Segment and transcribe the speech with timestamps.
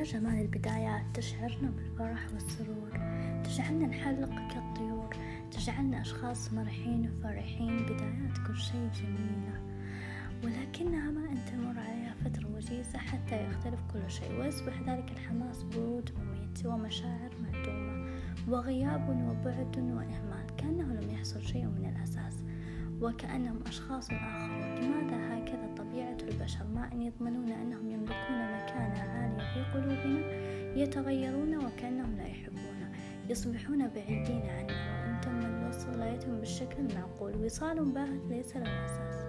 [0.00, 2.90] جمال البدايات تشعرنا بالفرح والسرور.
[3.44, 5.16] تجعلنا نحلق كالطيور.
[5.50, 9.60] تجعلنا أشخاص مرحين وفرحين بدايات كل شيء جميلة.
[10.44, 14.40] ولكنها ما أن تمر عليها فترة وجيزة حتى يختلف كل شيء.
[14.40, 18.10] ويصبح ذلك الحماس برود مميت ومشاعر معدومة
[18.48, 20.56] وغياب وبعد وإهمال.
[20.56, 22.44] كأنه لم يحصل شيء من الأساس.
[23.00, 24.74] وكأنهم أشخاص آخرون.
[24.74, 25.61] لماذا هكذا؟
[25.92, 30.20] طبيعة البشر ما أن يضمنون أنهم يملكون مكانة عالية في قلوبنا
[30.76, 32.92] يتغيرون وكأنهم لا يحبون
[33.28, 37.44] يصبحون بعيدين عنا وإن تم الوصل لا يتم بالشكل المعقول.
[37.44, 39.24] وصال باهت ليس له أساس.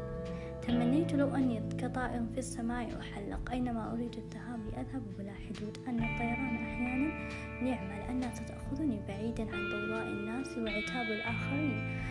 [0.68, 5.77] تمنيت لو أني كطائر في السماء أحلق أينما أريد الذهاب أذهب بلا حدود.
[5.88, 7.30] أن الطيران أحيانا
[7.62, 12.04] نعمة لأنها ستأخذني بعيدا عن ضوضاء الناس وعتاب الآخرين.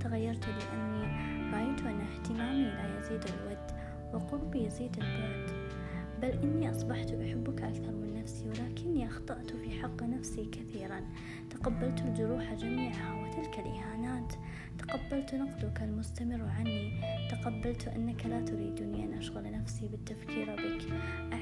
[0.00, 1.02] تغيرت لأني
[1.52, 3.70] رأيت أن اهتمامي لا يزيد الود
[4.14, 5.68] وقربي يزيد البعد.
[6.22, 11.00] بل إني أصبحت أحبك أكثر من نفسي ولكني أخطأت في حق نفسي كثيرا.
[11.50, 14.32] تقبلت الجروح جميعها وتلك الإهانات.
[14.78, 17.00] تقبلت نقدك المستمر عني.
[17.30, 20.92] تقبلت أنك لا تريدني أن أشغل نفسي بالتفكير بك.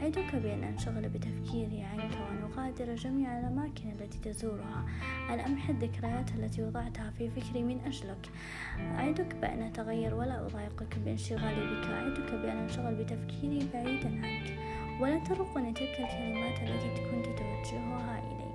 [0.07, 4.87] أعدك بأن أنشغل بتفكيري عنك وأن أغادر جميع الأماكن التي تزورها.
[5.31, 8.31] أن أمحي الذكريات التي وضعتها في فكري من أجلك.
[8.79, 11.87] أعدك بأن أتغير ولا أضايقك بانشغالي بك.
[11.91, 14.59] أعدك بأن أنشغل بتفكيري بعيدا عنك.
[15.01, 18.47] ولن ترقني تلك الكلمات التي كنت توجهها إلي.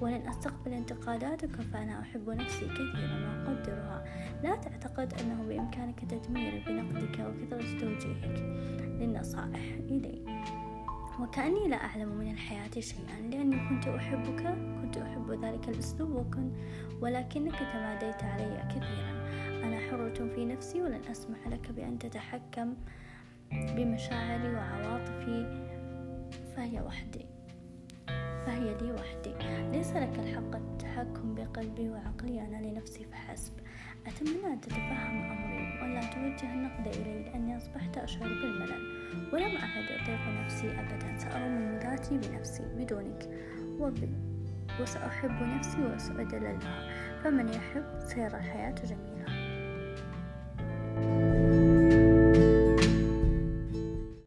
[0.00, 4.04] ولن أستقبل انتقاداتك فأنا أحب نفسي كثيرا وأقدرها
[4.42, 8.54] لا تعتقد أنه بإمكانك تدميري بنقدك وكثرة توجيهك.
[9.00, 9.60] للنصائح
[9.90, 10.43] إلي.
[11.20, 14.42] وكأني لا أعلم من الحياة شيئا لأني كنت أحبك
[14.82, 16.50] كنت أحب ذلك الأسلوب وكن
[17.00, 19.14] ولكنك تماديت علي كثيرا.
[19.64, 22.74] أنا حرة في نفسي ولن أسمح لك بأن تتحكم
[23.52, 25.64] بمشاعري وعواطفي.
[26.56, 27.26] فهي وحدي.
[28.46, 29.34] فهي لي وحدي.
[29.72, 32.40] ليس لك الحق التحكم بقلبي وعقلي.
[32.40, 33.52] أنا لنفسي فحسب.
[34.06, 35.03] أتمنى أن تتفهم
[36.34, 38.82] توجه النقد إلي لأني أصبحت أشعر بالملل
[39.32, 41.18] ولم أعد أطيق نفسي أبدا.
[41.18, 43.28] سأرمي ذاتي بنفسي بدونك
[43.80, 43.98] وب...
[44.80, 46.88] وسأحب نفسي وسأدللها
[47.24, 49.13] فمن يحب سيرى الحياة جميلة